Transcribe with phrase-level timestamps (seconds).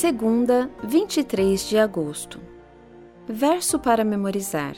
[0.00, 2.40] Segunda, 23 de agosto.
[3.28, 4.74] Verso para memorizar.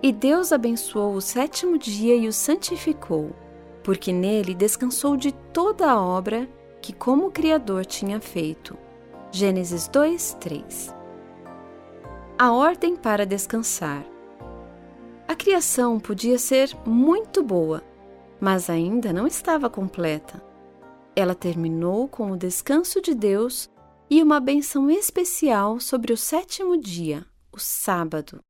[0.00, 3.32] E Deus abençoou o sétimo dia e o santificou,
[3.82, 6.48] porque nele descansou de toda a obra
[6.80, 8.78] que como Criador tinha feito.
[9.32, 10.94] Gênesis 2, 3.
[12.38, 14.04] A ordem para descansar.
[15.26, 17.82] A criação podia ser muito boa,
[18.40, 20.40] mas ainda não estava completa.
[21.16, 23.68] Ela terminou com o descanso de Deus
[24.10, 28.40] e uma benção especial sobre o sétimo dia, o sábado.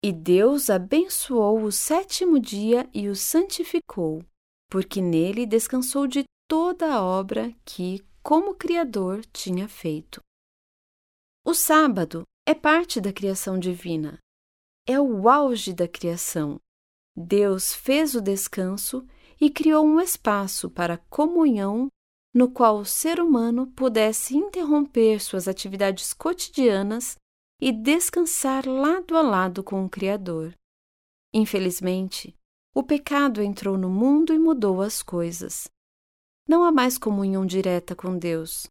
[0.00, 4.24] E Deus abençoou o sétimo dia e o santificou,
[4.70, 10.20] porque nele descansou de toda a obra que, como Criador, tinha feito.
[11.44, 14.18] O sábado é parte da criação divina.
[14.86, 16.60] É o auge da criação.
[17.16, 19.04] Deus fez o descanso
[19.40, 21.88] e criou um espaço para comunhão
[22.34, 27.16] no qual o ser humano pudesse interromper suas atividades cotidianas
[27.60, 30.54] e descansar lado a lado com o Criador.
[31.32, 32.36] Infelizmente,
[32.74, 35.68] o pecado entrou no mundo e mudou as coisas.
[36.48, 38.66] Não há mais comunhão direta com Deus.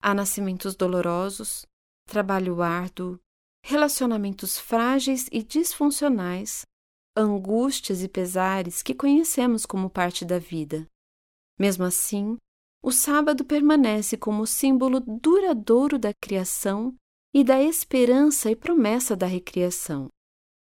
[0.00, 1.64] Há nascimentos dolorosos,
[2.06, 3.18] trabalho árduo,
[3.64, 6.66] relacionamentos frágeis e disfuncionais,
[7.16, 10.86] angústias e pesares que conhecemos como parte da vida.
[11.58, 12.36] Mesmo assim,
[12.82, 16.94] o sábado permanece como símbolo duradouro da criação
[17.32, 20.08] e da esperança e promessa da recriação.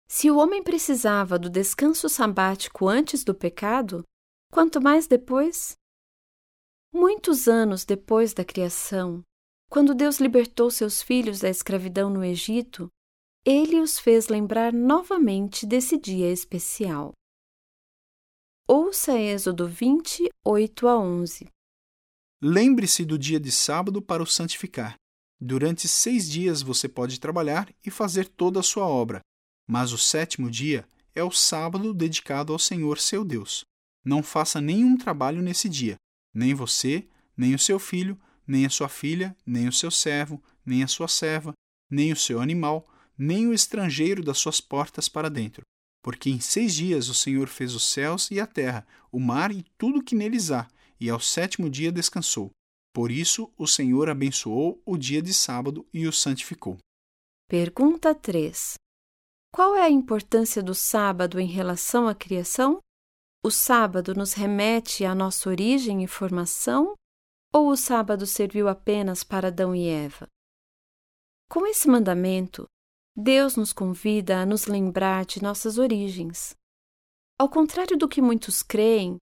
[0.10, 4.04] Se o homem precisava do descanso sabático antes do pecado,
[4.52, 5.78] quanto mais depois?
[6.92, 9.22] Muitos anos depois da criação,
[9.70, 12.90] quando Deus libertou seus filhos da escravidão no Egito,
[13.46, 17.14] ele os fez lembrar novamente desse dia especial.
[18.68, 21.48] Ouça Êxodo 20, 8 a 11.
[22.42, 24.95] Lembre-se do dia de sábado para o santificar.
[25.42, 29.19] Durante seis dias você pode trabalhar e fazer toda a sua obra,
[29.68, 33.66] mas o sétimo dia é o sábado dedicado ao Senhor seu Deus.
[34.06, 35.97] Não faça nenhum trabalho nesse dia,
[36.34, 37.06] nem você,
[37.36, 41.09] nem o seu filho, nem a sua filha, nem o seu servo, nem a sua
[41.09, 41.52] serva,
[41.90, 42.88] nem o seu animal,
[43.18, 45.63] nem o estrangeiro das suas portas para dentro.
[46.02, 49.66] Porque em seis dias o Senhor fez os céus e a terra, o mar e
[49.78, 50.69] tudo que neles há,
[51.00, 52.52] e ao sétimo dia descansou.
[52.94, 56.78] Por isso o Senhor abençoou o dia de sábado e o santificou.
[57.48, 58.76] Pergunta 3.
[59.52, 62.80] Qual é a importância do sábado em relação à criação?
[63.44, 66.94] O sábado nos remete à nossa origem e formação?
[67.54, 70.28] Ou o sábado serviu apenas para Adão e Eva?
[71.50, 72.68] Com esse mandamento,
[73.16, 76.54] Deus nos convida a nos lembrar de nossas origens.
[77.40, 79.18] Ao contrário do que muitos creem,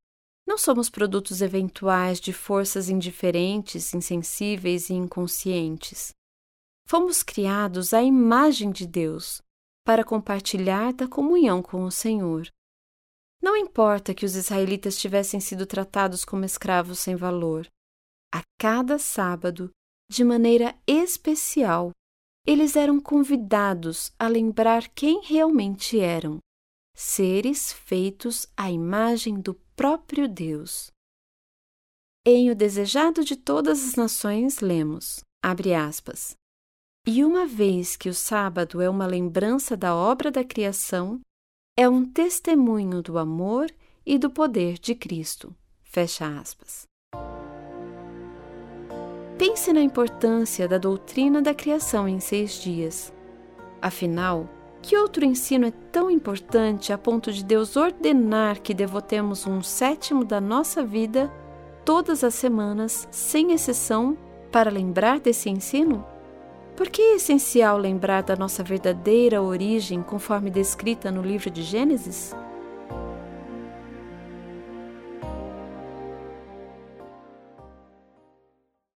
[0.47, 6.13] não somos produtos eventuais de forças indiferentes, insensíveis e inconscientes.
[6.87, 9.41] Fomos criados à imagem de Deus,
[9.85, 12.47] para compartilhar da comunhão com o Senhor.
[13.43, 17.67] Não importa que os israelitas tivessem sido tratados como escravos sem valor.
[18.33, 19.69] A cada sábado,
[20.09, 21.91] de maneira especial,
[22.45, 26.39] eles eram convidados a lembrar quem realmente eram
[26.99, 30.91] seres feitos à imagem do próprio Deus.
[32.25, 36.35] Em O Desejado de Todas as Nações, lemos, abre aspas,
[37.07, 41.21] e uma vez que o sábado é uma lembrança da obra da criação,
[41.77, 43.71] é um testemunho do amor
[44.03, 45.55] e do poder de Cristo.
[45.83, 46.87] Fecha aspas.
[49.37, 53.13] Pense na importância da doutrina da criação em seis dias.
[53.79, 54.49] Afinal,
[54.81, 60.23] que outro ensino é tão importante a ponto de Deus ordenar que devotemos um sétimo
[60.23, 61.31] da nossa vida
[61.83, 64.17] todas as semanas, sem exceção,
[64.51, 66.05] para lembrar desse ensino?
[66.75, 72.35] Por que é essencial lembrar da nossa verdadeira origem conforme descrita no livro de Gênesis?